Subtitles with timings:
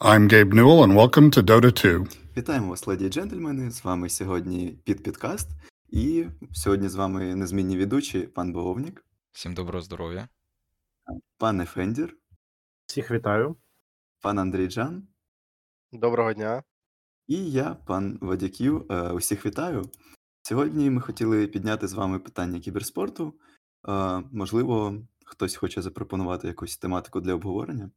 [0.00, 2.06] I'm Gabe Newell, and welcome to Dota 2.
[2.36, 3.70] Вітаємо вас, леді і джентльмени.
[3.70, 5.48] З вами сьогодні під підкаст.
[5.88, 10.28] І сьогодні з вами незмінні ведучі пан Боговнік, Всім доброго здоров'я.
[11.38, 12.16] пан Ефендір,
[12.86, 13.56] Всіх вітаю.
[14.20, 15.08] пан Андрій Джан
[15.92, 16.62] Доброго дня.
[17.26, 18.86] і я, пан Вадяків.
[18.92, 19.82] Е, Усіх вітаю.
[20.42, 23.34] Сьогодні ми хотіли підняти з вами питання кіберспорту.
[23.88, 24.94] Е, Можливо,
[25.24, 27.90] хтось хоче запропонувати якусь тематику для обговорення.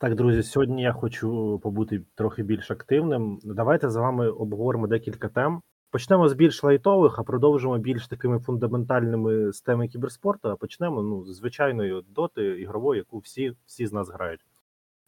[0.00, 3.40] Так, друзі, сьогодні я хочу побути трохи більш активним.
[3.44, 5.62] Давайте з вами обговоримо декілька тем.
[5.90, 10.48] Почнемо з більш лайтових, а продовжимо більш такими фундаментальними з теми кіберспорту.
[10.48, 14.40] А почнемо ну, з звичайної доти ігрової, яку всі, всі з нас грають.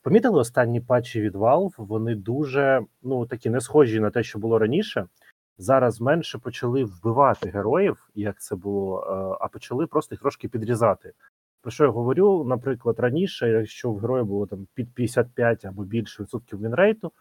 [0.03, 1.75] Помітили останні патчі від Valve?
[1.79, 5.07] Вони дуже ну такі не схожі на те, що було раніше.
[5.59, 11.13] Зараз менше почали вбивати героїв, як це було, е, а почали просто їх трошки підрізати.
[11.63, 12.45] Про що я говорю?
[12.45, 17.13] Наприклад, раніше, якщо в героя було там під 55 або більше відсотків вінрейту,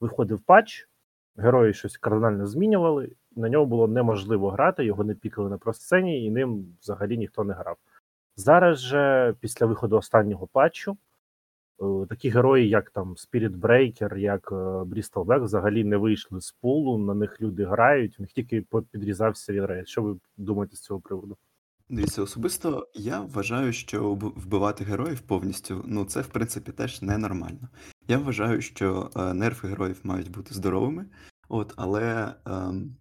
[0.00, 0.88] виходив патч,
[1.36, 6.30] герої щось кардинально змінювали, на нього було неможливо грати, його не пікали на просцені, і
[6.30, 7.76] ним взагалі ніхто не грав.
[8.36, 10.96] Зараз же, після виходу останнього патчу,
[11.82, 16.98] е, такі герої, як там Spirit Breaker, як е, Bristleback, взагалі не вийшли з пулу,
[16.98, 19.88] на них люди грають, в них тільки підрізався вінрейт.
[19.88, 21.36] Що ви думаєте з цього приводу?
[21.90, 27.68] Дивіться, особисто я вважаю, що вб- вбивати героїв повністю, ну це в принципі теж ненормально.
[28.08, 31.06] Я вважаю, що е, нерфи героїв мають бути здоровими,
[31.48, 32.96] от, але ем,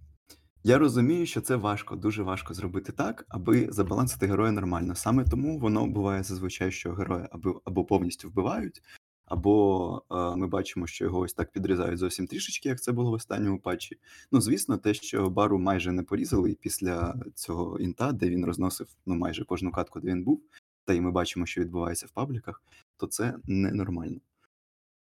[0.63, 4.95] я розумію, що це важко, дуже важко зробити так, аби забалансити героя нормально.
[4.95, 8.81] Саме тому воно буває зазвичай, що героя або, або повністю вбивають,
[9.27, 13.13] або е, ми бачимо, що його ось так підрізають зовсім трішечки, як це було в
[13.13, 13.97] останньому патчі.
[14.31, 18.87] Ну, звісно, те, що бару майже не порізали, і після цього інта, де він розносив
[19.05, 20.41] ну майже кожну катку, де він був,
[20.85, 22.63] та й ми бачимо, що відбувається в пабліках,
[22.97, 24.19] то це ненормально.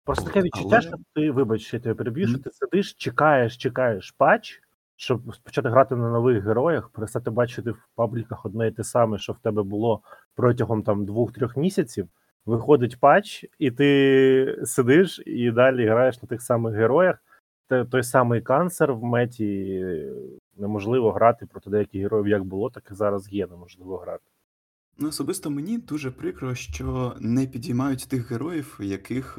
[0.05, 2.43] Просто таке відчуття, але- що ти, вибач, що я тебе переб'ю, що Мгм.
[2.43, 4.63] ти сидиш, чекаєш, чекаєш патч,
[4.97, 9.33] щоб почати грати на нових героях, перестати бачити в пабліках одне і те саме, що
[9.33, 10.03] в тебе було
[10.35, 12.09] протягом там двох-трьох місяців.
[12.51, 17.17] Виходить патч, і ти сидиш і далі граєш на тих самих героях.
[17.91, 20.13] Той самий канцер в меті е,
[20.57, 24.25] неможливо грати проти деяких героїв, як було, так і зараз є неможливо грати.
[24.99, 29.39] Ну, особисто мені дуже прикро, що не підіймають тих героїв, яких,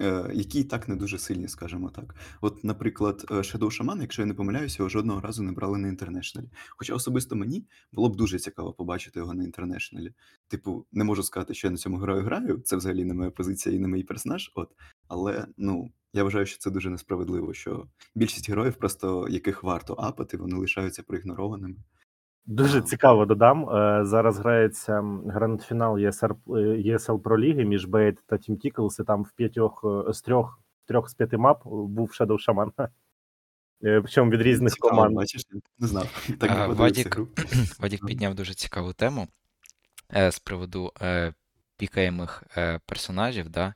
[0.00, 2.14] е, які і так не дуже сильні, скажімо так.
[2.40, 5.88] От, наприклад, е, Shadow Shaman, якщо я не помиляюся, його жодного разу не брали на
[5.88, 6.50] інтернешнлі.
[6.70, 10.12] Хоча особисто мені було б дуже цікаво побачити його на інтернешнлі.
[10.48, 13.74] Типу, не можу сказати, що я на цьому герою граю, це взагалі не моя позиція
[13.74, 14.52] і не мій персонаж.
[14.54, 14.70] От,
[15.08, 15.90] але ну.
[16.12, 21.02] Я вважаю, що це дуже несправедливо, що більшість героїв, просто яких варто апати, вони лишаються
[21.02, 21.76] проігнорованими.
[22.46, 23.68] Дуже цікаво додам.
[23.70, 29.22] Е, Зараз грається гранд-фінал е, ESL Pro Ліги між Бейт та Team Tickles, і там
[29.22, 32.70] в п'ятьох е, з трьох, трьох з п'яти мап був Shadow Shaman.
[33.84, 35.14] Е, Причому від різних Цікаво, команд.
[35.14, 35.42] бачиш,
[35.78, 36.28] не знав.
[36.40, 37.18] Так А, Вадік.
[37.80, 39.28] Вадік підняв дуже цікаву тему
[40.16, 41.32] е, з приводу е,
[41.76, 43.74] пікаємих е, персонажів да,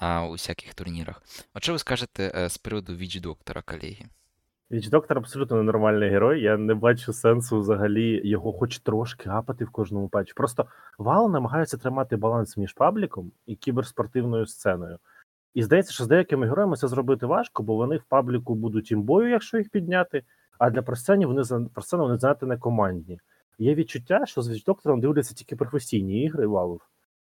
[0.00, 1.22] на усяких турнірах.
[1.54, 4.06] От що ви скажете е, з приводу Віч Доктора, колеги?
[4.72, 6.40] Доктор абсолютно ненормальний герой.
[6.40, 10.32] Я не бачу сенсу взагалі його хоч трошки гапати в кожному патчі.
[10.36, 10.66] Просто
[10.98, 14.98] Вал намагається тримати баланс між пабліком і кіберспортивною сценою.
[15.54, 19.28] І здається, що з деякими героями це зробити важко, бо вони в пабліку будуть імбою,
[19.28, 20.22] якщо їх підняти.
[20.58, 23.20] А для просцені вони за просцену вони занадто не командні.
[23.58, 26.80] Є відчуття, що з Доктором дивляться тільки професійні ігри Valve,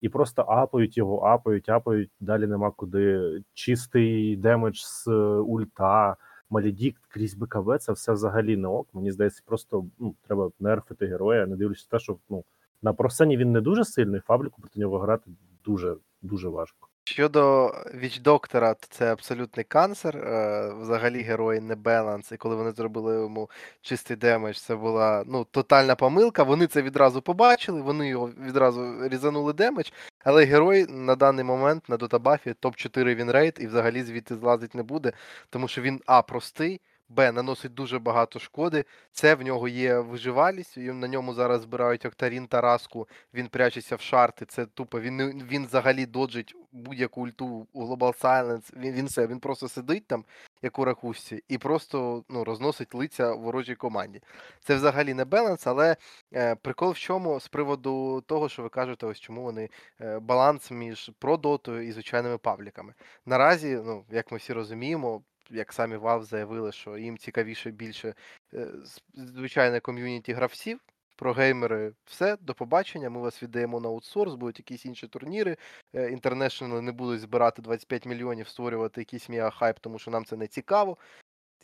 [0.01, 2.11] і просто апають його, апають, апають.
[2.21, 3.21] Далі нема куди.
[3.55, 6.17] Чистий damage з е, ульта,
[6.51, 8.89] Maledict крізь БКБ, це все взагалі не ок.
[8.93, 12.45] Мені здається, просто ну, треба нерфити героя, не дивлячись на те, що ну,
[12.83, 15.31] на просцені він не дуже сильний, в пабліку проти нього грати
[15.65, 16.90] дуже дуже важко.
[17.05, 20.17] Щодо Віч-доктора, то це абсолютний cancer.
[20.17, 22.33] е, Взагалі герой не баланс.
[22.33, 23.51] І коли вони зробили йому
[23.83, 26.43] чистий damage, це була ну, тотальна помилка.
[26.43, 29.91] Вони це відразу побачили, вони його відразу різанули damage.
[30.25, 35.13] Але герой на даний момент на дотабафі топ-4 winrate і взагалі звідти злазить не буде,
[35.51, 38.85] тому що він А простий, Б наносить дуже багато шкоди.
[39.13, 40.77] Це в нього є виживалість.
[40.77, 43.09] На ньому зараз збирають Октарін Тараску.
[43.35, 44.45] Він прячеться в шарти.
[44.45, 45.01] Це тупо.
[45.01, 48.77] Він він взагалі доджить будь-яку ульту у Global Silence.
[48.77, 49.27] Він, він все.
[49.27, 50.25] Він просто сидить там,
[50.63, 54.21] як у ракушці, і просто ну, розносить лиця ворожій команді.
[54.61, 55.97] Це взагалі не баланс, але
[56.35, 59.69] е, прикол в чому з приводу того, що ви кажете, ось чому вони
[60.01, 62.95] е, баланс між продотою і звичайними пабліками.
[63.27, 68.15] Наразі, ну як ми всі розуміємо, як самі Valve заявили, що їм цікавіше більше
[68.55, 68.69] е,
[69.15, 70.81] звичайне ком'юніті гравців.
[71.17, 73.11] Про геймери, все, до побачення.
[73.11, 75.57] Ми вас віддаємо на аутсорс, будуть якісь інші турніри.
[75.95, 80.99] Інтернешнл не будуть збирати 25 мільйонів, створювати якийсь мега-хайп, тому що нам це не цікаво.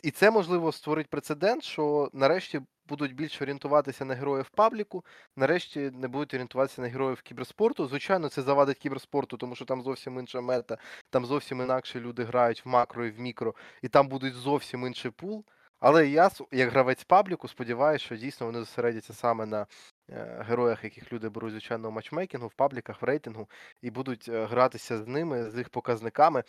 [0.03, 5.05] І це можливо створить прецедент, що нарешті будуть більше орієнтуватися на героїв пабліку,
[5.35, 7.87] нарешті не будуть орієнтуватися на героїв кіберспорту.
[7.87, 10.77] Звичайно, це завадить кіберспорту, тому що там зовсім інша мета,
[11.09, 15.11] там зовсім інакше люди грають в макро і в мікро, і там будуть зовсім інший
[15.11, 15.45] пул.
[15.79, 19.65] Але я, як гравець пабліку, сподіваюся, що дійсно вони зосередяться саме на
[20.09, 23.49] е, героях, яких люди беруть звичайно матчмейкінгу, в пабліках, в рейтингу,
[23.81, 26.43] і будуть е, гратися з ними, з їх показниками.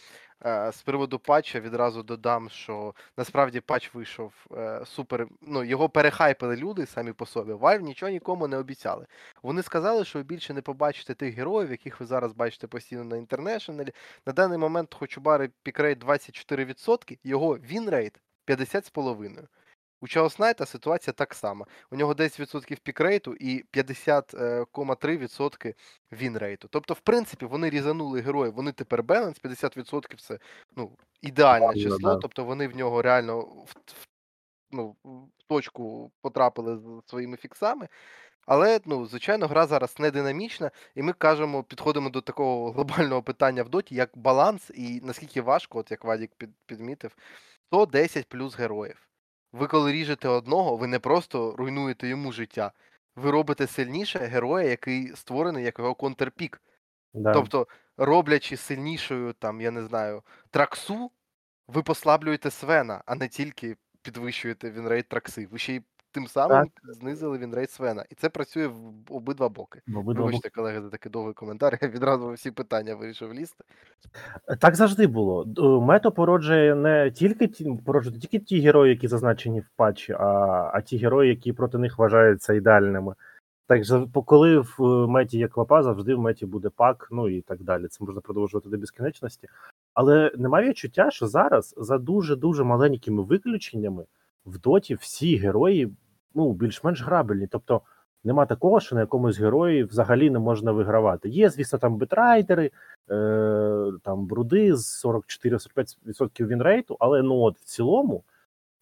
[0.44, 4.32] Е, з приводу патча відразу додам, що насправді патч вийшов
[4.84, 5.26] супер.
[5.40, 7.52] Ну його перехайпили люди самі по собі.
[7.52, 9.06] Valve нічого нікому не обіцяли.
[9.42, 13.16] Вони сказали, що ви більше не побачите тих героїв, яких ви зараз бачите постійно на
[13.16, 13.92] інтернешнлі.
[14.26, 19.46] На даний момент Хочубари pickrate 24%, його winrate 50,5.
[20.00, 21.66] У Chaos Knight ситуація так само.
[21.90, 25.74] У нього 10% пікрейту і 50,3%
[26.12, 26.68] вінрейту.
[26.70, 30.38] Тобто, в принципі, вони різанули героїв, вони тепер баланс, 50% це
[30.76, 34.06] ну, ідеальне число, тобто вони в нього реально в, в,
[34.70, 37.88] ну, в точку потрапили з своїми фіксами.
[38.46, 43.62] Але, ну, звичайно, гра зараз не динамічна, і ми кажемо, підходимо до такого глобального питання
[43.62, 47.16] в доті, як баланс, і наскільки важко, от як Вадік під, підмітив,
[47.72, 49.08] 110 плюс героїв.
[49.52, 52.72] Ви коли ріжете одного, ви не просто руйнуєте йому життя,
[53.16, 56.62] ви робите сильніше героя, який створений як його counterpick.
[57.14, 57.32] Да.
[57.32, 57.66] Тобто,
[57.96, 61.10] роблячи сильнішою, там, я не знаю, траксу,
[61.68, 65.46] ви послаблюєте Свена, а не тільки підвищуєте winrate тракси.
[65.46, 65.82] Ви ще й
[66.12, 68.04] тим самим знизили він winrate Свена.
[68.10, 69.80] І це працює в обидва боки.
[69.86, 70.24] В обидва.
[70.24, 71.78] Вибачте, колеги, за такий довгий коментар.
[71.82, 73.64] Я відразу всі питання вирішив лізти.
[74.60, 75.46] Так завжди було.
[75.80, 80.26] Мето породжує не тільки ті породжують не тільки ті герої, які зазначені в патчі, а,
[80.74, 83.14] а ті герої, які проти них вважаються ідеальними.
[83.68, 83.82] Так
[84.12, 87.86] коли в е, меті є клопа, завжди в меті буде пак, ну і так далі.
[87.88, 89.48] Це можна продовжувати до безкінечності.
[89.94, 94.04] Але немає відчуття, що зараз за дуже дуже маленькими виключеннями
[94.48, 95.92] в доті всі герої
[96.34, 97.46] ну більш-менш грабельні.
[97.46, 97.80] Тобто
[98.24, 101.28] нема такого, що на якомусь герої взагалі не можна вигравати.
[101.28, 102.70] Є, звісно, там битрайдери,
[103.10, 108.24] е, там бруди з 44-45% вінрейту, але ну от в цілому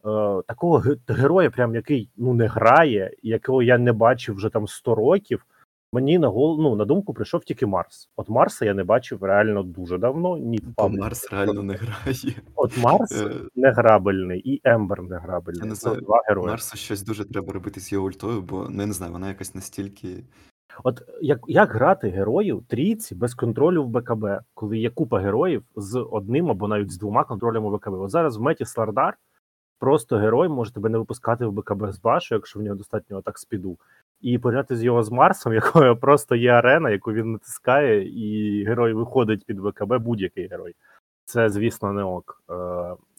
[0.04, 0.08] е,
[0.46, 5.46] такого героя, прям який ну не грає, якого я не бачив вже там 100 років.
[5.92, 8.10] Мені на гол, ну, на думку прийшов тільки Марс.
[8.16, 10.38] От Марса я не бачив реально дуже давно.
[10.38, 10.88] Ні, Бо.
[10.88, 12.34] Марс реально не грає.
[12.54, 15.62] От Марс Е, не грабельний, і Ембер не грабельний.
[15.62, 16.48] Я не Це знаю, два герої.
[16.48, 19.54] Марсу щось дуже треба робити з його ультою, бо ну, я не знаю, вона якась
[19.54, 20.24] настільки.
[20.84, 24.24] От як, як грати героїв трійці без контролю в БКБ,
[24.54, 27.94] коли є купа героїв з одним або навіть з двома контролями в БКБ?
[27.94, 29.16] От зараз в меті Слардар
[29.78, 33.38] просто герой може тебе не випускати в БКБ з башу, якщо в нього достатньо attack
[33.38, 33.78] speed у.
[34.20, 38.92] І порівняти з його з Марсом, якою просто є арена, яку він натискає, і герой
[38.92, 40.74] виходить під БКБ, будь-який герой.
[41.24, 42.42] Це, звісно, не ок.
[42.50, 42.54] Е,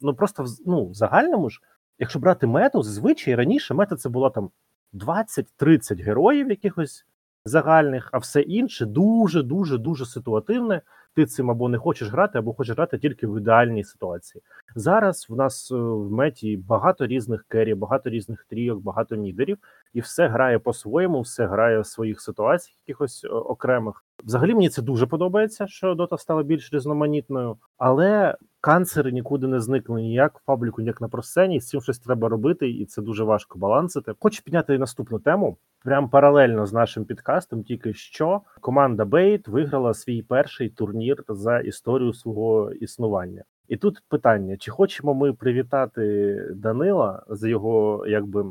[0.02, 1.62] ну просто ну, в загальному ж,
[2.00, 4.50] якщо брати мету, зазвичай раніше мета це було там
[4.94, 7.06] 20-30 героїв якихось
[7.46, 10.82] загальних, а все інше дуже, дуже, дуже ситуативне.
[11.18, 14.42] Ти цим або не хочеш грати, або хочеш грати тільки в ідеальній ситуації.
[14.76, 19.58] Зараз в нас е, в меті багато різних керів, багато різних трійок, багато мідерів,
[19.94, 24.06] і все грає по-своєму, все грає в своїх ситуаціях, якихось е, окремих.
[24.24, 28.38] Взагалі мені це дуже подобається, що дота стала більш різноманітною, але
[28.68, 31.60] канцери нікуди не зникли ніяк в пабліку, ніяк на просцені.
[31.60, 34.14] З цим щось треба робити, і це дуже важко балансити.
[34.20, 35.58] Хочу підняти наступну тему.
[35.84, 42.14] Прям паралельно з нашим підкастом, тільки що команда Бейт виграла свій перший турнір за історію
[42.14, 43.44] свого існування.
[43.68, 48.46] І тут питання: чи хочемо ми привітати Данила за його якби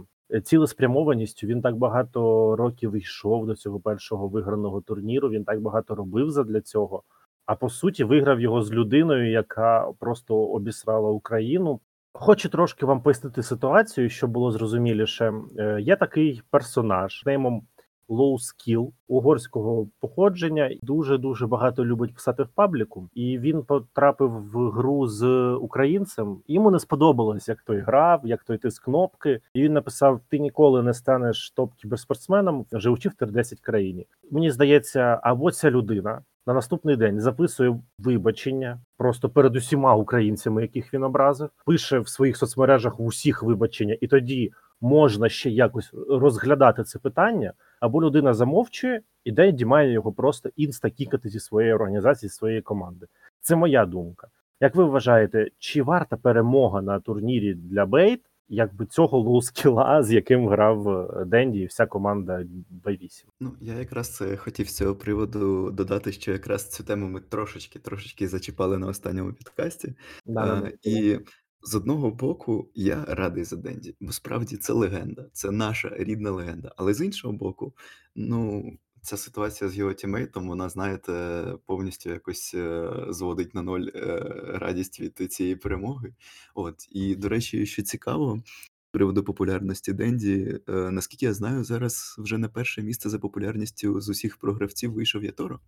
[0.44, 1.46] цілеспрямованістю?
[1.46, 5.28] Він так багато років йшов до цього першого виграного турніру.
[5.28, 7.02] Він так багато робив задля цього.
[7.46, 11.80] А по суті, виграв його з людиною, яка просто обісрала Україну.
[12.12, 15.32] Хочу трошки вам пояснити ситуацію, щоб було зрозуміліше.
[15.58, 17.62] Е, Є такий персонаж неймом
[18.08, 20.70] Low Skill угорського походження.
[20.82, 26.38] Дуже дуже багато любить писати в пабліку, і він потрапив в гру з українцем.
[26.46, 29.40] Йому не сподобалось, як той грав, як той тиск кнопки.
[29.54, 34.06] І він написав: Ти ніколи не станеш топ кіберспортсменом, живучи в тир-10 країні.
[34.30, 40.94] Мені здається, або ця людина на наступний день записує вибачення просто перед усіма українцями, яких
[40.94, 46.98] він образив, пише в своїх соцмережах усіх вибачення, і тоді можна ще якось розглядати це
[46.98, 47.52] питання.
[47.80, 53.06] Або людина замовчує і Денді має його просто інста-кікати зі своєї організації, зі своєї команди.
[53.40, 54.28] Це моя думка.
[54.60, 60.48] Як ви вважаєте, чи варта перемога на турнірі для Бейт якби цього лоу-скіла, з яким
[60.48, 62.44] грав е, Денді і вся команда
[62.84, 63.24] B8.
[63.40, 68.28] Ну, я якраз хотів з цього приводу додати, що якраз цю тему ми трошечки трошечки
[68.28, 69.94] зачіпали на останньому підкасті.
[70.26, 71.20] Да, Е, да, і
[71.62, 76.72] з одного боку, я радий за Денді, бо справді це легенда, це наша рідна легенда.
[76.76, 77.74] Але з іншого боку,
[78.16, 78.72] ну,
[79.06, 84.22] ця ситуація з його тімейтом, вона, знаєте, повністю якось е, зводить на ноль е,
[84.54, 86.14] радість від цієї перемоги.
[86.54, 92.16] От, і, до речі, що цікаво, з приводу популярності Денді, е, наскільки я знаю, зараз
[92.18, 95.60] вже на перше місце за популярністю з усіх програвців вийшов Яторо.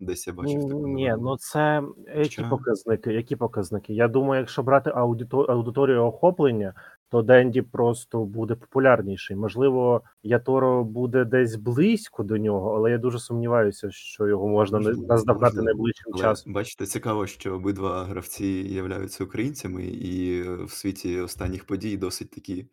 [0.00, 1.82] Десь я бачив таку Ні, ну це
[2.16, 2.48] які Що?
[2.48, 3.12] показники?
[3.12, 3.94] Які показники?
[3.94, 6.74] Я думаю, якщо брати аудито- аудиторію охоплення,
[7.14, 9.36] то Денді просто буде популярніший.
[9.36, 15.06] Можливо, Яторо буде десь близько до нього, але я дуже сумніваюся, що його можна Можливо,
[15.06, 15.64] наздогнати можливо.
[15.64, 16.52] найближчим Але часом.
[16.52, 22.66] бачите, цікаво, що обидва гравці являються українцями, і е, в світі останніх подій досить такі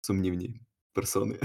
[0.00, 0.60] сумнівні
[0.92, 1.36] персони.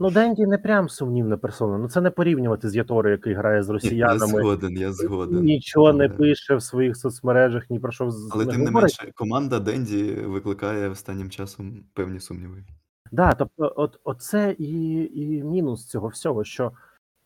[0.00, 1.78] Ну, Денді не прям сумнівна персона.
[1.78, 5.44] Ну це не порівнювати з Яторо, який грає з Ні, Я згоден, я згоден.
[5.44, 9.58] Нічого не пише в своїх соцмережах, ні про що з- Але тим не менше, команда
[9.60, 12.64] Денді викликає останнім часом певні сумніви.
[13.12, 16.72] Да, тобто, от, оце і, і мінус цього всього, що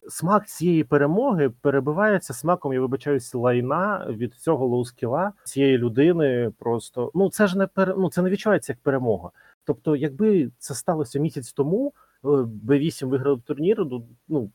[0.09, 6.53] смак цієї перемоги перебивається смаком, я вибачаюсь, лайна від цього лоускіла цієї людини.
[6.59, 9.31] Просто ну це ж не пере, ну, це не відчувається як перемога.
[9.65, 14.50] Тобто, якби це сталося місяць тому, B8 виграв турнір, ну, ну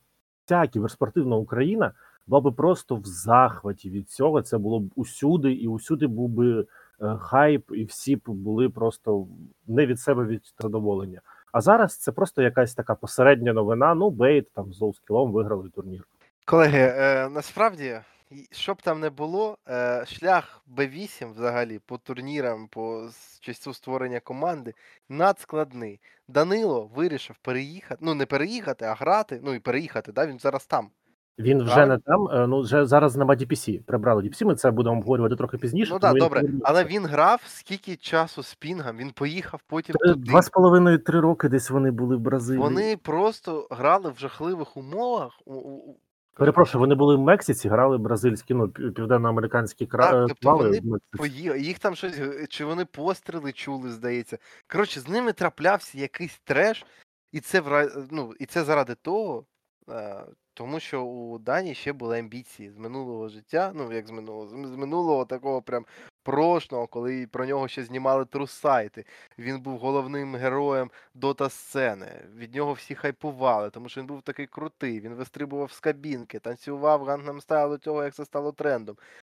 [0.45, 1.91] ця кіберспортивна Україна
[2.27, 4.41] була би просто в захваті від цього.
[4.41, 6.65] Це було б усюди, і усюди був би е,
[7.19, 9.27] хайп, і всі б були просто
[9.67, 11.21] не від себе від задоволення.
[11.51, 13.95] А зараз це просто якась така посередня новина.
[13.95, 16.07] Ну, B8 там з low skill ом виграли турнір.
[16.45, 17.99] Колеги, е, насправді,
[18.31, 23.09] і- що б там не було, е, шлях B8 взагалі по турнірам, по
[23.41, 24.73] часу створення команди
[25.09, 25.99] надскладний.
[26.27, 29.39] Данило вирішив переїхати, ну не переїхати, а грати.
[29.43, 30.27] Ну і переїхати, да?
[30.27, 30.89] він зараз там.
[31.39, 31.93] Він вже Правильно.
[31.95, 32.27] не там.
[32.43, 33.83] е, Ну вже зараз нема DPC.
[33.83, 35.93] Прибрали DPC, Ми це будемо обговорювати трохи пізніше.
[35.93, 36.43] Ну так, він добре.
[36.63, 40.29] Але він грав скільки часу з пінгом, він поїхав потім Е, туди.
[40.29, 42.63] Два з половиною три роки десь вони були в Бразилії.
[42.63, 45.33] Вони просто грали в жахливих умовах.
[45.45, 45.95] у- у- у-
[46.37, 50.23] Перепрошую, вони були в Мексиці, грали бразильські, ну пів- південноамериканські кра...
[50.23, 50.81] Е, тобто вони
[51.57, 54.37] Їх там щось, чи вони постріли чули, здається.
[54.67, 56.85] Коротше, з ними траплявся якийсь треш,
[57.31, 59.45] і це ну, і це заради того,
[59.89, 60.23] е,
[60.57, 64.75] тому що у Дані ще були амбіції з минулого життя, ну як з минулого, з
[64.75, 65.85] минулого такого прям
[66.23, 69.05] прошного, коли про нього ще знімали трусайти.
[69.39, 72.25] Він був головним героєм дота сцени.
[72.35, 74.99] Від нього всі хайпували, тому що він був такий крутий.
[74.99, 78.97] Він вистрибував з кабінки, танцював Gangnam Style до того, як це стало трендом.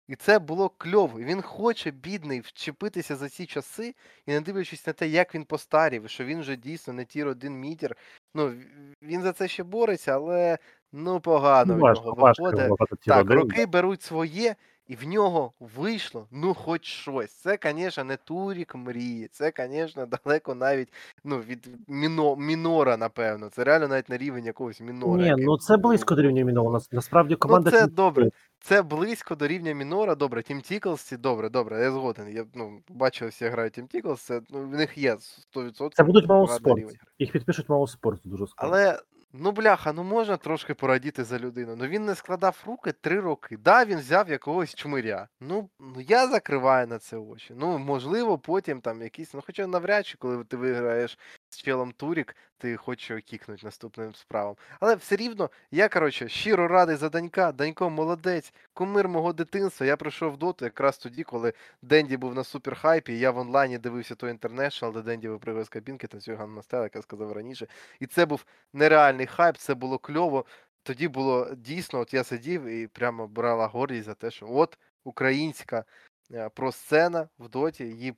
[0.09, 1.19] І це було кльово.
[1.19, 3.95] Він хоче, бідний, вчепитися за ці часи,
[4.27, 7.61] і не дивлячись на те, як він постарів, що він вже дійсно не tier один,
[7.61, 7.97] не tier.
[8.35, 8.55] Ну,
[9.03, 10.59] він за це ще бореться, але
[10.93, 12.71] ну погано Ну, в важко, нього важко виходить.
[12.71, 14.55] вважати Так, роки беруть своє,
[14.89, 17.33] і в нього вийшло, ну, хоч щось.
[17.33, 20.93] Це, звісно, не турік мрії, це, звісно, далеко навіть
[21.25, 23.49] ну, від міно, мінора, напевно.
[23.49, 25.23] Це реально навіть на рівень якогось мінора.
[25.23, 26.71] Ні, який ну це близько до рівня мінора.
[26.71, 28.31] Нас- Насправді Ну, це добре.
[28.61, 30.15] Це близько до рівня мінора.
[30.15, 32.29] Добре, Team Tickles і, добре, добре, я згоден.
[32.29, 35.17] Я ну, бачив, всі грають Team Tickles, це ну, в них є
[35.57, 35.91] 100%.
[35.93, 36.97] Це будуть Маус рівень.
[37.19, 38.73] Їх підпишуть mousesports дуже скоро.
[38.73, 38.99] Але
[39.33, 41.77] ну бляха, ну можна трошки порадіти за людину.
[41.77, 43.57] Ну він не складав руки три роки.
[43.57, 45.29] Да, він взяв якогось чмиря.
[45.41, 47.55] Ну, ну я закриваю на це очі.
[47.57, 49.35] Ну, можливо, потім там якісь.
[49.35, 51.19] Ну, хоча навряд чи, коли ти виграєш
[51.51, 54.57] з челом Турік, ти хочеш його кікнути наступним справам.
[54.81, 57.53] Але все рівно, я, коротше, щиро радий за Данька.
[57.53, 59.87] Данько молодець, кумир мого дитинства.
[59.87, 61.53] Я прийшов в доту якраз тоді, коли
[61.83, 66.07] Денді був на суперхайпі, я в онлайні дивився той інтернешнл, де Денді випригав з кабінки,
[66.07, 67.67] танцює Ганна Стел, як я сказав раніше.
[68.01, 70.45] І це був нереальний хайп, це було кльово.
[70.83, 75.85] Тоді було дійсно, от я сидів і прямо брала гордість за те, що от українська
[76.33, 78.15] е, просцена в доті, її,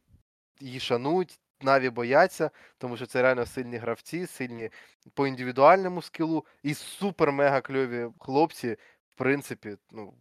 [0.60, 4.70] її шанують, наві бояться, тому що це реально сильні гравці, сильні
[5.14, 8.76] по індивідуальному скілу і супер-мега кльові хлопці.
[9.14, 10.14] В принципі, ну,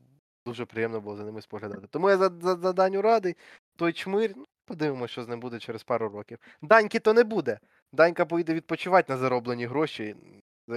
[0.46, 1.88] дуже приємно було за ними споглядати.
[1.90, 3.36] Тому я за, за, за Даню радий.
[3.76, 6.38] Той чмир, ну, подивимося, що з ним буде через пару років.
[6.62, 7.60] Даньки то не буде.
[7.92, 10.16] Данька поїде відпочивати на зароблені гроші.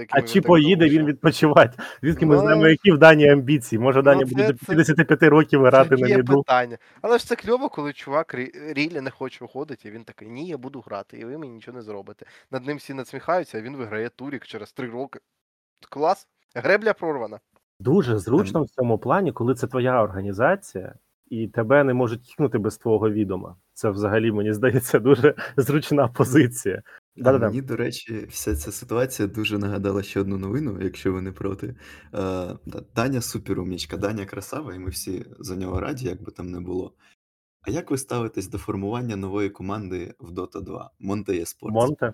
[0.09, 1.77] А чи поїде він відпочивати?
[2.03, 3.79] Звідки ми Ну, знаємо, які в Дані амбіції?
[3.79, 6.37] Може, ну, Даня це- буде до це- 55 років грати на міду.
[6.37, 6.77] питання.
[7.01, 8.35] Але ж це кльово, коли чувак
[8.75, 11.77] рілі не хоче виходити, і він такий, ні, я буду грати, і ви мені нічого
[11.77, 12.25] не зробите.
[12.51, 15.19] Над ним всі надсміхаються, а він виграє турік через три роки.
[15.89, 16.27] Клас.
[16.55, 17.39] Гребля прорвана.
[17.79, 20.95] Дуже зручно в цьому плані, коли це твоя організація,
[21.29, 23.55] і тебе не можуть кікнути без твого відома.
[23.73, 26.81] Це взагалі, мені здається, дуже зручна позиція.
[27.15, 27.47] Да-да-да.
[27.47, 31.67] мені, до речі, вся ця ситуація дуже нагадала ще одну новину, якщо ви не проти.
[31.67, 31.75] Е,
[32.65, 36.59] да, Даня суперумнічка, Даня красава, і ми всі за нього раді, як би там не
[36.59, 36.93] було.
[37.61, 40.91] А як ви ставитесь до формування нової команди в Dota 2?
[41.01, 41.71] Monte Esports?
[41.71, 42.13] Монте.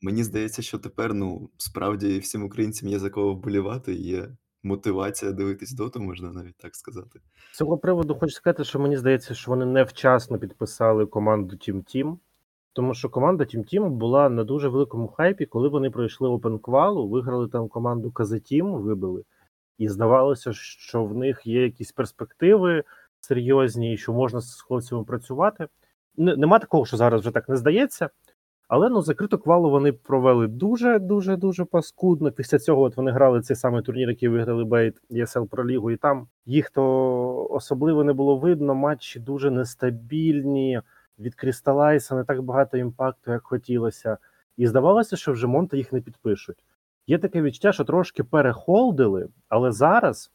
[0.00, 4.28] Мені здається, що тепер, ну, справді всім українцям є за кого вболівати, є
[4.62, 7.20] мотивація дивитись доту, можна навіть так сказати.
[7.52, 12.16] З цього приводу хочу сказати, що мені здається, що вони невчасно підписали команду Team Team,
[12.74, 17.48] тому що команда Team Team була на дуже великому хайпі, коли вони пройшли Qual, виграли
[17.48, 19.24] там команду Team, вибили.
[19.78, 22.84] І здавалося, що в них є якісь перспективи
[23.20, 25.66] серйозні, і що можна з хлопцями працювати.
[26.16, 28.10] Нема такого, що зараз вже так не здається.
[28.68, 32.32] Але ну закриту квалу вони провели дуже дуже дуже паскудно.
[32.32, 35.96] Після цього от вони грали цей самий турнір, який виграли Бейт ESL Pro Лігу, і
[35.96, 38.74] там їх то особливо не було видно.
[38.74, 40.80] Матчі дуже нестабільні.
[41.18, 44.18] Від Крісталайса не так багато імпакту, як хотілося.
[44.56, 46.64] І здавалося, що вже Монте їх не підпишуть.
[47.06, 50.32] Є таке відчуття, що трошки перехолдили, але зараз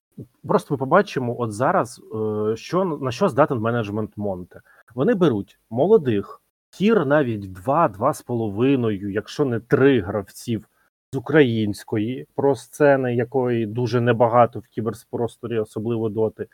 [0.47, 4.61] просто ми побачимо, от зараз, е, що на що здатен менеджмент Монте.
[4.95, 10.69] Вони беруть молодих, tier навіть два-два з половиною, якщо не три гравців
[11.13, 16.47] з української pro сцени, якої дуже небагато в кіберпросторі, особливо доти,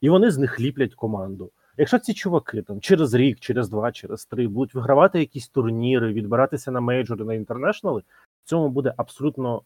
[0.00, 1.50] і вони з них ліплять команду.
[1.76, 6.70] Якщо ці чуваки там через рік, через два, через три будуть вигравати якісь турніри, відбиратися
[6.70, 8.02] на мейджори, на інтернешнали,
[8.44, 9.62] в цьому буде абсолютно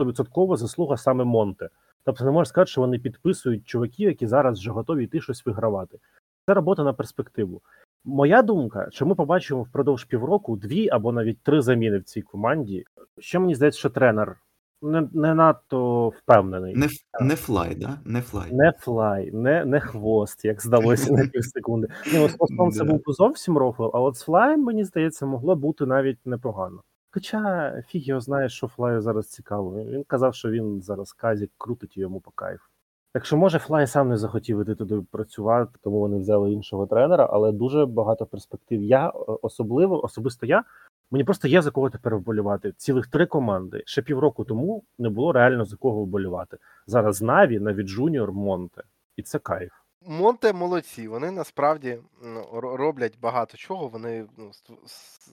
[0.00, 1.68] 100% заслуга саме Монте.
[2.04, 5.98] Тобто не можна сказати, що вони підписують чуваків, які зараз вже готові йти щось вигравати.
[6.46, 7.62] Це робота на перспективу.
[8.04, 12.84] Моя думка, що ми побачимо впродовж півроку дві або навіть три заміни в цій команді.
[13.18, 14.36] Що мені здається, що тренер
[14.82, 16.74] не, не надто впевнений.
[16.74, 16.88] Не,
[17.20, 17.98] не флай, да?
[18.04, 18.52] Не флай.
[18.52, 21.88] Не флай, не, не хвост, як здалося на пів секунди.
[22.12, 25.86] Ні, з хвостом це був зовсім rofl, а от з флаєм, мені здається, могло бути
[25.86, 26.82] навіть непогано.
[27.10, 29.84] Хоча фіг його знає, що флаю зараз цікаво.
[29.84, 32.64] Він казав, що він зараз казік крутить йому по кайфу.
[33.12, 37.28] Так що, може, Флай сам не захотів іти туди працювати, тому вони взяли іншого тренера,
[37.30, 38.82] але дуже багато перспектив.
[38.82, 39.12] Я е,
[39.42, 40.64] особливо, особисто я,
[41.12, 42.72] мені просто є за кого тепер вболівати.
[42.72, 43.82] Цілих три команди.
[43.86, 46.58] Ще півроку тому не було реально за кого вболівати.
[46.86, 48.82] Зараз Наві, навіть Джуніор, Монте.
[49.16, 49.72] І це кайф.
[50.06, 51.08] Монте молодці.
[51.08, 53.88] Вони насправді ну, роблять багато чого.
[53.88, 54.50] Вони ну,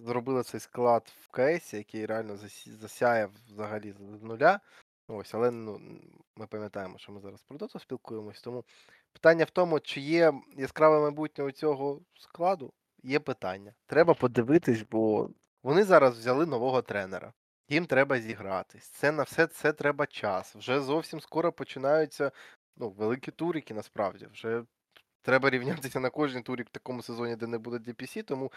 [0.05, 2.37] зробили цей склад в КС, який реально
[2.81, 4.59] засяяв взагалі з нуля.
[5.07, 5.79] Ось, але ну,
[6.35, 8.41] ми пам'ятаємо, що ми зараз про доту спілкуємось.
[8.41, 8.63] Тому
[9.13, 13.73] питання в тому, чи є яскраве майбутнє у цього складу, є питання.
[13.85, 15.29] Треба подивитись, бо
[15.63, 17.33] вони зараз взяли нового тренера.
[17.69, 18.83] Їм треба зігратись.
[18.87, 20.55] Це на все це треба час.
[20.55, 22.31] Вже зовсім скоро починаються
[22.77, 24.27] ну, великі турики, насправді.
[24.33, 24.63] Вже
[25.21, 28.51] треба рівнятися на кожній турі в такому сезоні, де не буде DPC, тому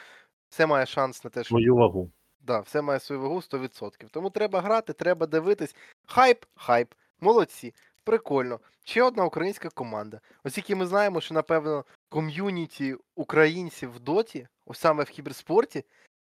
[0.49, 2.11] все має шанс на те, що Свою вагу.
[2.41, 4.09] да, все має свою вагу 100%.
[4.11, 5.77] Тому треба грати, треба дивитись.
[6.07, 8.61] Хайп, хайп, молодці, прикольно.
[8.85, 10.21] Ще одна українська команда.
[10.45, 15.85] Оскільки ми знаємо, що, напевно, ком'юніті українців в доті, ось саме в кіберспорті,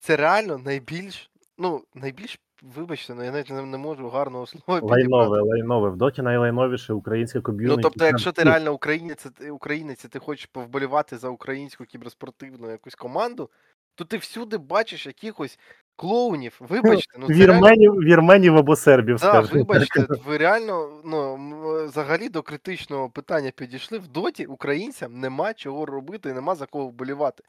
[0.04, 2.40] це реально найбільш, ну, найбільш,
[2.76, 4.92] вибачте, ну я навіть не, не можу гарного слова підібрати.
[4.92, 5.90] Лайнове, лайнове.
[5.90, 7.76] В доті найлайновіше українське ком'юніті.
[7.76, 11.84] Ну, тобто, якщо ти Ну, реально українець, ти- українець, і ти хочеш повболівати за українську
[11.84, 13.50] кіберспортивну якусь команду,
[13.94, 15.58] то ти всюди бачиш якихось
[15.96, 16.56] клоунів.
[16.60, 19.64] Вибачте, ну це реально, Вірменів, вірменів або сербів, да, скажімо.
[19.68, 21.36] вибачте, ви реально ну,
[21.86, 23.98] взагалі до критичного питання підійшли.
[23.98, 27.44] В доті українцям нема чого робити нема за кого вболівати.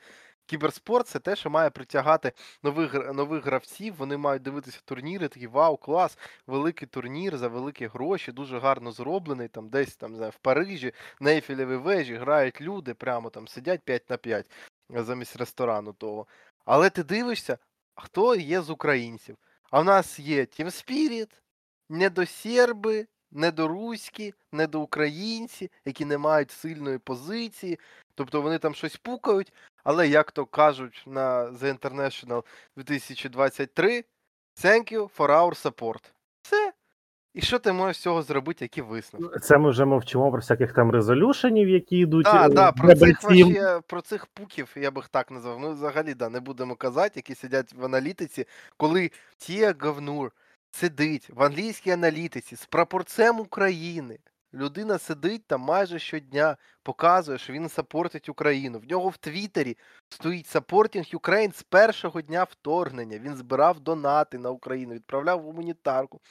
[0.45, 2.31] Кіберспорт це те, що має притягати
[2.63, 3.95] нових, нових гравців.
[3.95, 9.47] Вони мають дивитися турніри, такі вау, клас, великий турнір за великі гроші, дуже гарно зроблений.
[9.47, 13.81] Там десь там не знаю, в Парижі, на Ейфелевій вежі грають люди, прямо там сидять
[13.81, 14.51] 5 на 5
[14.89, 16.27] замість ресторану того.
[16.65, 17.57] Але ти дивишся,
[17.95, 19.37] хто є з українців.
[19.71, 21.29] А в нас є Team Spirit,
[21.89, 27.79] недосерби, недоруські, недоукраїнці, які не мають сильної позиції.
[28.15, 29.53] Тобто вони там щось пукають,
[29.85, 32.43] але як то кажуть на The International
[32.77, 34.03] 2023,
[34.63, 36.11] thank you for our support.
[36.41, 36.73] Все.
[37.33, 39.39] І що ти можеш з цього зробити, які висновки?
[39.39, 42.25] Це ми вже мовчимо про всяких там резолюшенів, які йдуть.
[42.25, 45.59] Так, е, да, про Rebel цих вообще, про цих пуків, я би їх так назвав.
[45.59, 48.45] Ну, взагалі, да, не будемо казати, які сидять в аналітиці,
[48.77, 50.31] коли Тія Говнур
[50.71, 54.19] сидить в англійській аналітиці з прапорцем України.
[54.55, 58.79] Людина сидить там майже щодня, показує, що він сапортить Україну.
[58.79, 59.77] В нього в Твіттері
[60.09, 63.19] стоїть Supporting Ukraine з першого дня вторгнення.
[63.19, 66.21] Він збирав донати на Україну, відправляв гуманітарку.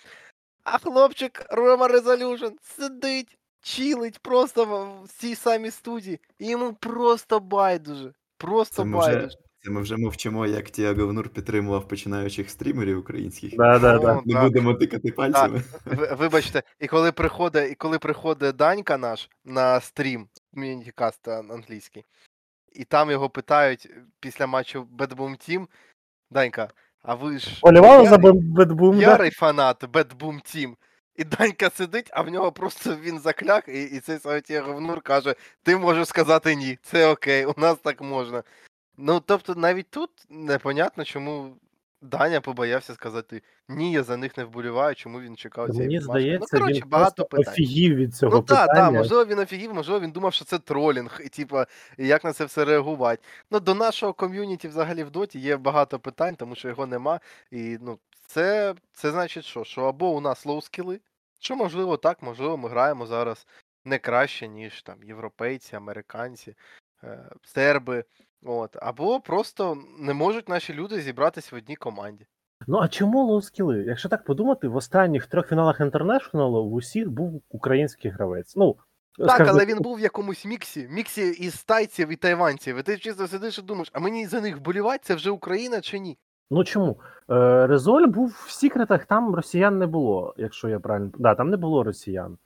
[0.62, 4.64] А хлопчик Рома Resolution сидить чилить просто
[5.04, 8.12] в цій самій студії, і йому просто байдуже.
[8.38, 9.38] Просто байдуже.
[9.64, 13.57] Це ми вже мовчимо, як Тіаго Внур підтримував починаючих стрімерів українських.
[13.57, 14.22] Да, да, да.
[14.24, 15.62] Не будемо тикати пальцями.
[15.85, 22.05] Ви- Вибачте, і коли приходить, і коли приходить Данька наш на стрім, мінікаст англійський,
[22.72, 25.66] і там його питають після матчу Bad Boom Team,
[26.31, 26.68] Данька,
[27.03, 29.03] а ви ж Полювали за ярий- бедбум, да?
[29.03, 30.74] ярий фанат Bad Boom Team.
[31.16, 35.35] І Данька сидить, а в нього просто він закляк, і, і цей Савітій Говнур каже:
[35.62, 38.42] Ти можеш сказати ні, це окей, у нас так можна.
[38.96, 41.57] Ну, тобто, навіть тут непонятно, чому
[42.04, 46.48] Даня побоявся сказати ні, я за них не вболіваю, чому він чекав цієї Мені здається,
[46.52, 47.52] ну, коротше, він багато питань.
[47.52, 51.20] офігів від цього Ну так, так, можливо, він офігів, можливо, він думав, що це тролінг,
[51.24, 51.66] і типа,
[51.98, 53.22] як на це все реагувати.
[53.50, 57.20] Ну, до нашого ком'юніті взагалі в доті є багато питань, тому що його нема.
[57.50, 59.64] І ну, це, це значить що?
[59.64, 61.00] Що або у нас лоу скіли,
[61.40, 63.46] що можливо так, можливо, ми граємо зараз
[63.85, 66.54] не краще, ніж там європейці, американці,
[67.04, 68.04] е, серби.
[68.44, 72.26] От, або просто не можуть наші люди зібратися в одній команді.
[72.66, 73.85] Ну а чому лоу-скіли?
[73.87, 78.57] Якщо так подумати, в останніх трьох фіналах інтернешнлу в усіх був український гравець.
[78.57, 78.76] Ну,
[79.18, 82.76] Так, скажімо, але він був в якомусь міксі, міксі із тайців і тайванців.
[82.76, 85.98] І ти чисто сидиш і думаєш, а мені за них вболівати, це вже Україна чи
[85.98, 86.18] ні?
[86.50, 87.00] Ну чому?
[87.30, 91.11] Е, Резоль був в секретах, там росіян не було, якщо я правильно.
[91.18, 92.38] Да, там не було росіян.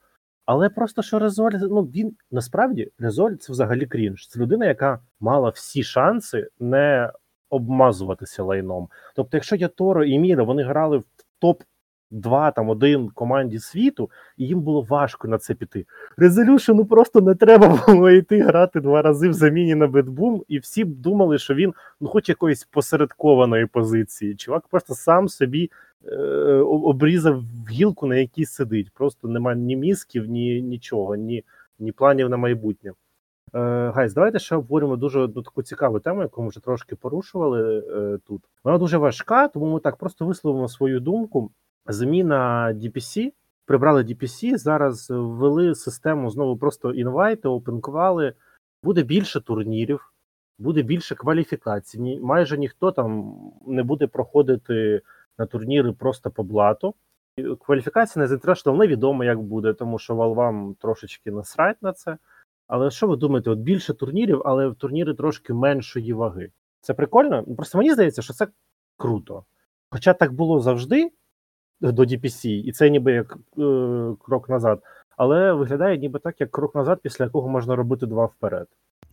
[0.49, 4.27] Але просто що Резоль, ну він насправді Резоль це взагалі крінж.
[4.27, 7.11] Це людина, яка мала всі шанси не
[7.49, 8.89] обмазуватися лайном.
[9.15, 11.03] Тобто, якщо я Торо і Міра, вони грали в
[11.39, 11.63] топ
[12.11, 15.85] 2 там один команді світу, і їм було важко на це піти.
[16.17, 20.83] Резолюшену просто не треба було йти грати два рази в заміні на бетбум, і всі
[20.83, 24.35] б думали, що він ну, хоч якоїсь посередкованої позиції.
[24.35, 25.71] Чувак просто сам собі
[26.05, 26.15] е,
[26.63, 28.91] обрізав гілку, на якій сидить.
[28.93, 31.43] Просто немає ні мізків, ні нічого, ні,
[31.79, 32.91] ні планів на майбутнє.
[33.55, 37.79] Е, Гайз, давайте ще обговоримо дуже одну таку цікаву тему, яку ми вже трошки порушували
[37.79, 38.41] е, тут.
[38.63, 41.51] Вона дуже важка, тому ми так просто висловимо свою думку.
[41.85, 43.31] Заміна DPC,
[43.65, 48.33] прибрали DPC, зараз ввели систему знову просто інвайти, опенкували.
[48.83, 50.13] Буде більше турнірів,
[50.59, 52.19] буде більше кваліфікацій.
[52.21, 53.35] Майже ніхто там
[53.67, 55.01] не буде проходити
[55.37, 56.95] на турніри просто по блату.
[57.65, 62.17] Кваліфікація на International невідомо, як буде, тому що Valve трошечки насрать на це.
[62.67, 63.49] Але що ви думаєте?
[63.49, 66.51] От більше турнірів, але в турніри трошки меншої ваги.
[66.81, 67.43] Це прикольно?
[67.43, 68.47] Просто мені здається, що це
[68.97, 69.43] круто.
[69.89, 71.11] Хоча так було завжди
[71.81, 74.81] до DPC, і це ніби як е, крок назад.
[75.17, 78.67] Але виглядає ніби так, як крок назад, після якого можна робити два вперед.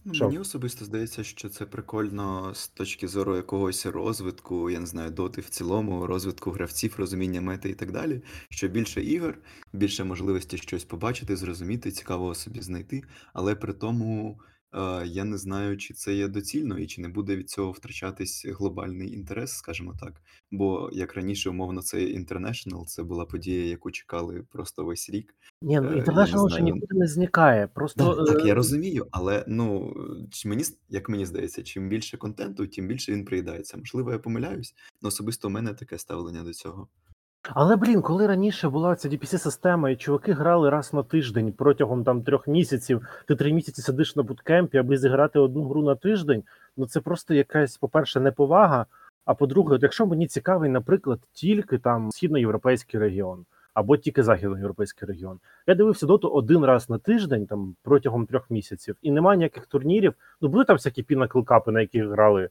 [0.04, 0.12] Ну?
[0.20, 5.40] Мені особисто здається, що це прикольно з точки зору якогось розвитку, я не знаю, доти
[5.40, 8.22] в цілому, розвитку гравців, розуміння мети і так далі.
[8.50, 9.38] Що більше ігор,
[9.72, 13.02] більше можливості щось побачити, зрозуміти, цікавого собі знайти,
[13.32, 14.40] але при тому
[14.74, 18.46] е, я не знаю, чи це є доцільно і чи не буде від цього втрачатись
[18.46, 20.12] глобальний інтерес, скажімо так.
[20.50, 25.34] Бо як раніше, умовно, цей International, це була подія, яку чекали просто весь рік.
[25.62, 26.64] Ні, ну Е, я не International ще знаю.
[26.64, 27.66] нікуди не зникає.
[27.66, 29.94] Просто Так, так, е, я розумію, але ну
[30.30, 33.76] чи мені с- як мені здається, чим більше контенту, тим більше він приїдається.
[33.76, 36.88] Можливо, я помиляюсь, але особисто у мене таке ставлення до цього.
[37.50, 42.04] Але блін, коли раніше була ця DPC система, і чуваки грали раз на тиждень протягом
[42.04, 46.42] там трьох місяців, ти три місяці сидиш на буткемпі, аби зіграти одну гру на тиждень.
[46.76, 48.86] Ну це просто якась, по-перше, неповага.
[49.24, 55.38] А по-друге, якщо мені цікавий, наприклад, тільки там східноєвропейський регіон або тільки західноєвропейський регіон.
[55.66, 60.14] Я дивився доту один раз на тиждень, там протягом трьох місяців, і немає ніяких турнірів.
[60.40, 62.48] Ну були там всякі пінаклкапи, на яких грали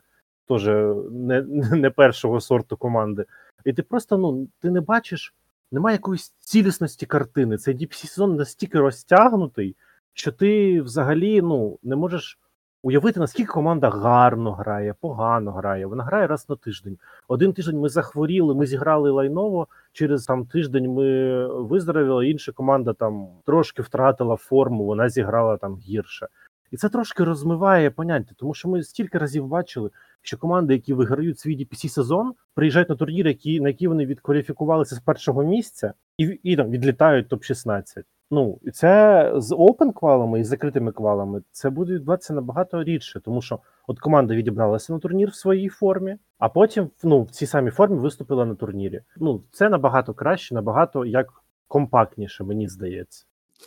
[0.48, 0.66] теж
[1.12, 3.26] не, не першого сорту команди.
[3.66, 5.34] І ти просто ну ти не бачиш,
[5.72, 7.58] немає якоїсь цілісності картини.
[7.58, 9.76] Цей DPC сезон настільки розтягнутий,
[10.14, 12.40] що ти взагалі ну не можеш
[12.86, 15.86] уявити, наскільки команда гарно грає, погано грає.
[15.86, 16.98] Вона грає раз на тиждень.
[17.28, 19.68] Один тиждень ми захворіли, ми зіграли лайново.
[19.92, 26.28] Через там тиждень ми виздоровіли, інша команда там трошки втратила форму, вона зіграла там гірше.
[26.72, 29.90] І це трошки розмиває поняття, тому що ми стільки разів бачили,
[30.22, 34.96] що команди, які виграють свій DPC сезон, приїжджають на турніри, які, на які вони відкваліфікувалися
[34.96, 38.04] з першого місця, і, і там відлітають топ-16.
[38.32, 43.20] Ну, і це з open квалами і з закритими квалами це буде відбуватися набагато рідше,
[43.20, 47.46] тому що от команда відібралася на турнір в своїй формі, а потім ну, в цій
[47.46, 49.02] самій формі виступила на турнірі.
[49.18, 51.28] Ну, це набагато краще, набагато як
[51.68, 53.26] компактніше, мені здається.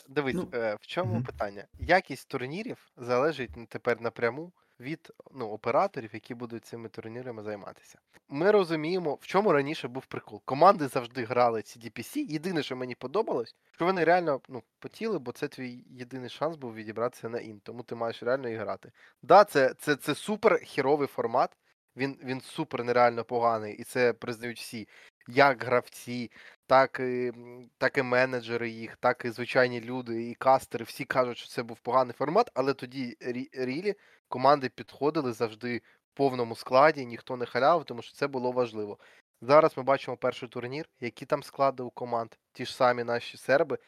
[0.09, 1.25] Дивись, Ну, е, в чому мгм.
[1.25, 1.65] питання?
[1.79, 7.99] Якість турнірів залежить тепер напряму від ну, операторів, які будуть цими турнірами займатися.
[8.29, 10.43] Ми розуміємо, в чому раніше був прикол.
[10.45, 12.19] Команди завжди грали ці DPC.
[12.19, 16.75] Єдине, що мені подобалось, що вони реально ну, потіли, бо це твій єдиний шанс був
[16.75, 18.93] відібратися на інт, тому ти маєш реально і грати.
[19.23, 21.57] Да, це, це, це супер хіровий формат.
[21.97, 24.89] Він, він супер нереально поганий, і це признають всі,
[25.29, 26.31] як гравці,
[26.67, 27.33] так і,
[27.79, 30.85] так і менеджери їх, так і звичайні люди, і кастери.
[30.85, 33.95] Всі кажуть, що це був поганий формат, але тоді рі- рілі
[34.29, 38.99] команди підходили завжди в повному складі, ніхто не халяв, тому що це було важливо.
[39.43, 43.79] Зараз ми бачимо перший турнір, які там склади у команд, ті ж самі наші серби.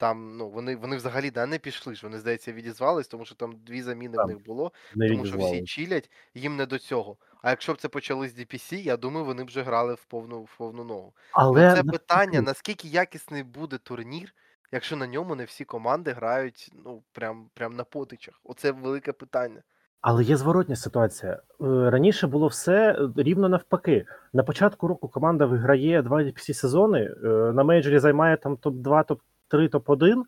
[0.00, 2.06] Там ну вони, вони взагалі да, не пішли ж.
[2.06, 4.72] Вони, здається, відізвались, тому що там дві заміни в них було.
[4.94, 7.16] Не Тому що всі чилять, їм не до цього.
[7.42, 10.42] А якщо б це почали з DPC, я думаю, вони б вже грали в повну
[10.42, 11.12] в повну ногу.
[11.32, 14.34] Але Ну, це питання, наскільки якісний буде турнір,
[14.72, 18.40] якщо на ньому не всі команди грають ну прям, прям на потичах.
[18.44, 19.62] Оце велике питання.
[20.00, 21.32] Але є зворотня ситуація.
[21.32, 24.06] Е, Раніше було все е, рівно навпаки.
[24.32, 29.16] На початку року команда виграє два всі сезони, е, на мейджорі займає там топ-2,
[29.50, 30.22] топ-3, топ-1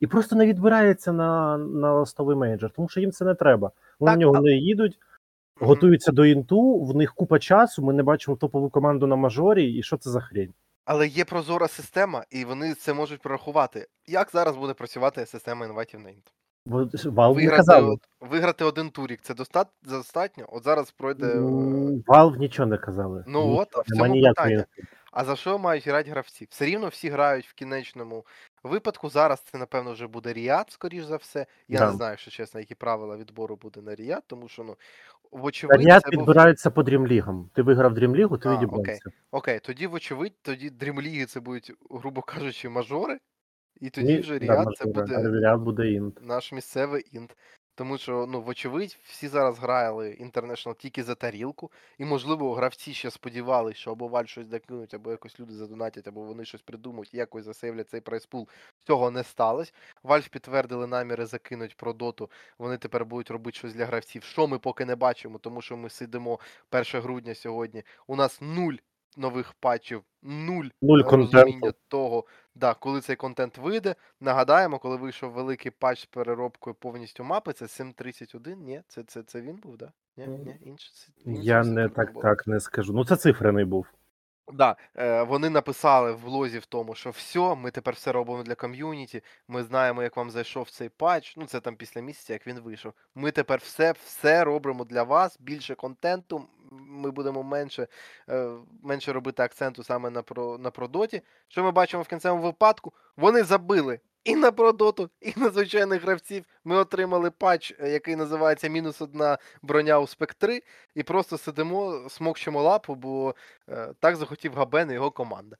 [0.00, 3.70] і просто не відбирається на, на ластовий мейджор, тому що їм це не треба.
[3.98, 4.98] Вони Так, на нього а- не їдуть,
[5.60, 7.82] готуються до інту, в них купа часу.
[7.82, 10.54] Ми не бачимо топову команду на мажорі, і що це за хрень?
[10.84, 13.86] Але є прозора система, і вони це можуть прорахувати.
[14.06, 16.32] Як зараз буде працювати система інвайтів на інт?
[16.66, 17.96] Valve не Виграти, казали.
[18.20, 19.34] виграти один турік це
[19.82, 20.44] достатньо?
[20.48, 21.26] От зараз пройде.
[21.26, 21.38] е,
[22.06, 23.24] Valve нічого не казали.
[23.26, 24.64] Ну от, а в цьому питання.
[25.14, 26.46] А за що мають грати гравці?
[26.50, 28.26] Все рівно всі грають в кінечному
[28.62, 29.08] випадку.
[29.08, 31.46] Зараз це, напевно, вже буде Ріад, скоріш за все.
[31.68, 31.86] Я Да.
[31.90, 34.76] не знаю, що чесно, які правила відбору буде на Ріад, тому що, ну,
[35.30, 36.26] вочевидь, Ряд це був...
[36.70, 37.50] по дрімлігам.
[37.54, 39.10] Ти виграв дрімлігу, ти відібрався.
[39.30, 43.18] Окей, тоді, вочевидь, тоді дрімліги це будуть, грубо кажучи, мажори,
[43.80, 46.18] і тоді Ні, вже да, це буде буде інт.
[46.22, 47.36] наш місцевий інт.
[47.74, 53.10] Тому що, ну, вочевидь, всі зараз грали International тільки за тарілку, і, можливо, гравці ще
[53.10, 57.44] сподівалися, що або Валь щось докинуть, або якось люди задонатять, або вони щось придумають, якось
[57.44, 58.48] засейвлять цей прайспул.
[58.86, 59.72] Цього не сталося.
[60.02, 62.30] Вальф підтвердили наміри закинуть про доту.
[62.58, 64.22] Вони тепер будуть робити щось для гравців.
[64.22, 66.38] Що ми поки не бачимо, тому що ми сидимо
[66.70, 67.82] 1 грудня сьогодні.
[68.06, 68.74] У нас нуль
[69.16, 71.78] нових патчів, нуль Нуль розуміння контенту.
[71.88, 72.24] того,
[72.54, 73.94] да, коли цей контент вийде.
[74.20, 79.40] Нагадаємо, коли вийшов великий патч з переробкою повністю мапи, це 7.31, ні, це, це, це
[79.40, 79.92] він був, да?
[80.16, 82.92] Ні, ні, інший, це- інший Я не так так не скажу.
[82.92, 83.86] Ну це цифрений був.
[84.52, 88.54] Да, е, вони написали в блозі в тому, що все, ми тепер все робимо для
[88.54, 89.22] ком'юніті.
[89.48, 91.36] Ми знаємо, як вам зайшов цей патч.
[91.36, 92.92] Ну, це там після місяця, як він вийшов.
[93.14, 96.48] Ми тепер все, все робимо для вас, більше контенту.
[96.70, 97.86] Ми будемо менше,
[98.28, 98.50] е,
[98.82, 101.22] менше робити акценту саме на про на продоті.
[101.48, 102.92] Що ми бачимо в кінцевому випадку?
[103.16, 106.44] Вони забили і на продоту, і на звичайних гравців.
[106.64, 110.62] Ми отримали патч, е, який називається мінус одна броня у спектри,
[110.94, 113.34] і просто сидимо, смокчемо лапу, бо
[113.68, 115.56] Е, Так захотів Габен і його команда.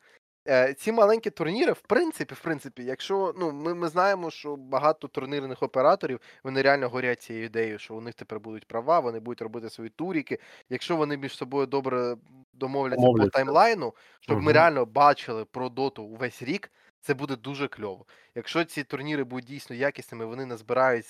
[0.48, 5.08] Е, Ці маленькі турніри, в принципі, в принципі, якщо ну ми, ми знаємо, що багато
[5.08, 9.42] турнірних операторів вони реально горять цією ідеєю, що у них тепер будуть права, вони будуть
[9.42, 10.38] робити свої туріки.
[10.70, 12.16] Якщо вони між собою добре
[12.52, 16.70] домовляться по таймлайну, щоб ми реально бачили про доту увесь рік,
[17.04, 18.06] це буде дуже кльово.
[18.34, 21.06] Якщо ці турніри будуть дійсно якісними, вони назбирають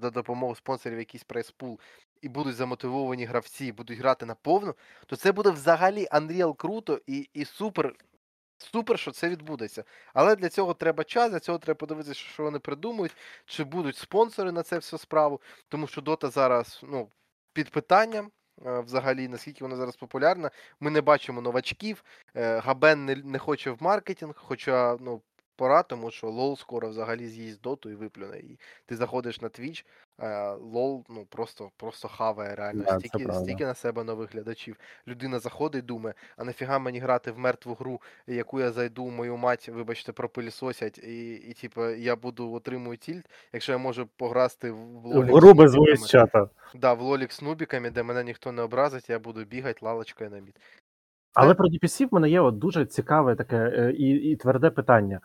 [0.00, 1.78] за допомогою спонсорів якийсь прайс-пул
[2.20, 4.74] і будуть замотивовані гравці, будуть грати на повну,
[5.06, 7.94] то це буде взагалі Unreal круто і, і супер.
[8.58, 9.84] Супер, що це відбудеться.
[10.14, 14.52] Але для цього треба час, для цього треба подивитися, що вони придумують, чи будуть спонсори
[14.52, 15.40] на це всю справу.
[15.68, 17.10] Тому що Дота зараз ну,
[17.52, 18.30] під питанням.
[18.66, 20.50] е, Взагалі, наскільки вона зараз популярна,
[20.80, 22.04] ми не бачимо новачків.
[22.36, 25.22] е, Габен не, не хоче в маркетинг, хоча ну,
[25.56, 28.58] пора, тому що лол скоро взагалі з'їсть доту і виплюне її.
[28.86, 29.84] Ти заходиш на Twitch,
[30.60, 32.84] лол ну, просто, просто хаває реально.
[32.84, 34.76] Да, стільки, стільки на себе нових глядачів.
[35.08, 39.68] Людина заходить, думає, а нафіга мені грати в мертву гру, яку я зайду, мою мать,
[39.68, 45.30] вибачте, пропилісосять, і, і типу, я буду отримую тільт, якщо я можу пограти в лолік
[45.30, 46.48] гру без чата.
[46.74, 50.38] Да, в лолік з нубіками, де мене ніхто не образить, я буду бігати лалочкою на
[50.38, 50.58] мід.
[51.34, 55.20] Але про DPC в мене є от дуже цікаве таке е, і, і тверде питання.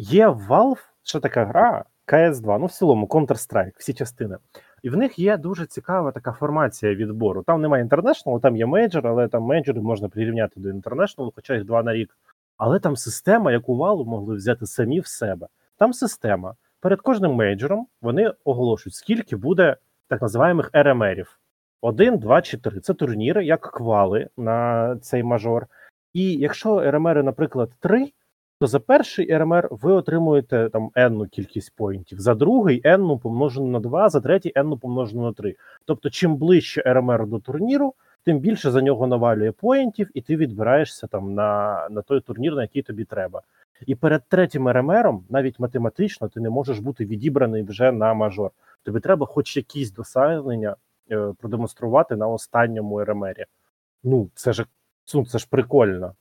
[0.00, 4.36] Є Valve ще така гра CS2, ну в цілому Counter-Strike, всі частини.
[4.82, 7.42] І в них є дуже цікава така формація відбору.
[7.42, 11.64] Там немає інтернешнлу, там є мейджор, але там мейджори можна прирівняти до інтернешнлу, хоча їх
[11.64, 12.16] два на рік.
[12.56, 15.46] Але там система, яку Valve могли взяти самі в себе.
[15.76, 16.54] Там система.
[16.80, 19.76] Перед кожним мейджором вони оголошують, скільки буде
[20.08, 21.38] так називаємих РМРів.
[21.80, 22.80] Один, два чи три.
[22.80, 25.66] Це турніри, як квали на цей мажор.
[26.12, 28.12] І якщо РМР, наприклад, три,
[28.60, 33.80] то за перший РМР ви отримуєте там енну кількість поінтів, за другий енну помножену на
[33.80, 35.56] 2, за третій енну помножену на 3.
[35.84, 37.94] Тобто, чим ближче РМР до турніру,
[38.24, 42.62] тим більше за нього навалює поінтів, і ти відбираєшся там на, на той турнір, на
[42.62, 43.42] який тобі треба.
[43.86, 48.50] І перед третім РМРом, навіть математично, ти не можеш бути відібраний вже на мажор.
[48.82, 50.76] Тобі треба хоч якісь досягнення
[51.10, 53.44] е, продемонструвати на останньому РМРі.
[54.04, 54.66] Ну, це ж
[55.14, 56.14] ну, це ж прикольно.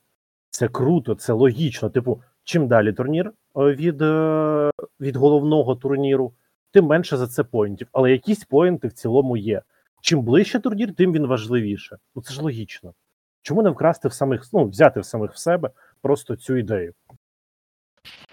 [0.58, 1.90] Це круто, це логічно.
[1.90, 6.34] Типу, чим далі турнір е, від, е, від головного турніру,
[6.72, 7.88] тим менше за це поінтів.
[7.92, 9.62] Але якісь поінти в цілому є.
[10.02, 11.98] Чим ближче турнір, тим він важливіше.
[12.16, 12.94] Ну це ж логічно.
[13.42, 15.70] Чому не вкрасти в самих, ну, взяти в самих в себе
[16.02, 16.94] просто цю ідею?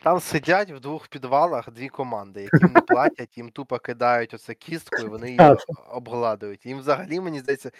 [0.03, 5.03] Там сидять в двох підвалах дві команди, яким не платять, їм тупо кидають оце кістку,
[5.03, 5.41] і вони її
[5.93, 6.67] обгладують.
[6.67, 7.71] Їм взагалі, мені здається,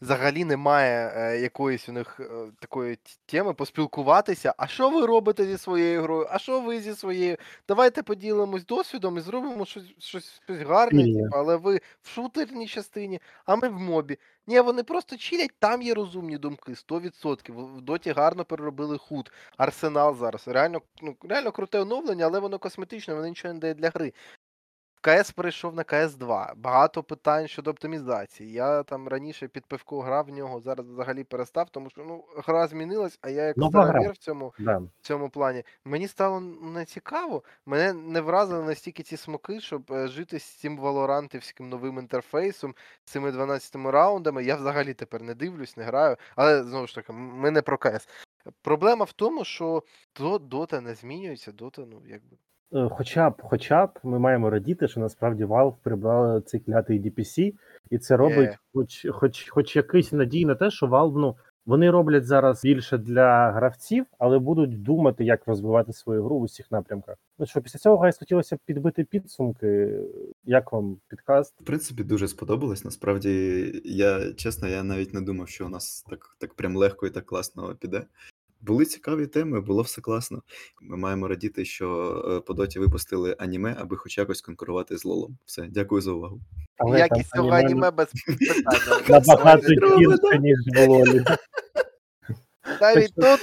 [0.00, 2.24] взагалі немає е, якоїсь у них е,
[2.60, 4.54] такої теми поспілкуватися.
[4.56, 6.26] А що ви робите зі своєю грою?
[6.30, 7.36] А що ви зі своєю?
[7.68, 13.20] Давайте поділимось досвідом і зробимо щось, щось, щось гарне, типу, але ви в шутерній частині,
[13.46, 14.18] а ми в мобі.
[14.46, 17.76] Ні, вони просто чилять, там є розумні думки, 100%.
[17.76, 19.32] В доті гарно переробили худ.
[19.56, 20.48] Арсенал зараз.
[20.48, 24.12] Реально, ну, реально круте оновлення, але воно косметичне, воно нічого не дає для гри.
[25.08, 26.52] КС перейшов на КС 2.
[26.56, 28.52] Багато питань щодо оптимізації.
[28.52, 32.66] Я там раніше під пивко грав в нього, зараз взагалі перестав, тому що ну, гра
[32.66, 34.78] змінилась, а я як старовір в цьому Да.
[34.78, 35.64] в цьому плані.
[35.84, 40.78] Мені стало не цікаво, мене не вразили настільки ці смаки, щоб е, жити з цим
[40.78, 44.44] валорантівським новим інтерфейсом, з цими 12 раундами.
[44.44, 46.16] Я взагалі тепер не дивлюсь, не граю.
[46.36, 48.08] Але знову ж таки, ми не про КС.
[48.62, 49.82] Проблема в тому, що
[50.16, 52.36] до дота не змінюється, дота, ну якби.
[52.74, 57.54] Е, Хоча б, хоча б ми маємо радіти, що насправді Valve прибрали цей клятий DPC,
[57.90, 58.58] і це робить Є.
[58.74, 63.50] хоч, хоч, хоч якийсь надій на те, що Valve, ну, вони роблять зараз більше для
[63.50, 67.16] гравців, але будуть думати, як розвивати свою гру в усіх напрямках.
[67.38, 70.00] Ну що, після цього guys хотілося б підбити підсумки.
[70.44, 71.60] Як вам підкаст?
[71.60, 72.84] В принципі, дуже сподобалось.
[72.84, 73.30] Насправді,
[73.84, 77.26] я чесно, я навіть не думав, що у нас так, так прям легко і так
[77.26, 78.02] класно піде.
[78.68, 80.42] Були цікаві теми, було все класно.
[80.82, 85.38] Ми маємо радіти, що е, по доті випустили аніме, аби хоч якось конкурувати з лолом.
[85.44, 86.40] Все, дякую за увагу.
[86.76, 89.22] Але Якість цього аніме аніме без питань.
[89.26, 91.04] набагато гірше, ніж було.
[92.80, 93.40] Навіть тут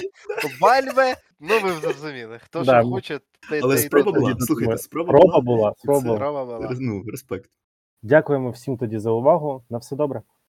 [0.62, 2.40] Вальве, ну ви зрозуміли.
[2.44, 2.92] Хто що ну.
[2.92, 4.36] хоче, те Але й спроба була.
[4.40, 5.74] Слухайте, спроба Спроба була.
[5.78, 6.76] Спроба була.
[6.80, 7.50] Ну, респект.
[8.04, 9.64] Дякуємо всім тоді за увагу.
[9.70, 10.22] На все добре.